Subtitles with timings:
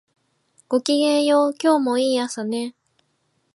[0.67, 2.73] ごきげんよう、今日もいい朝ね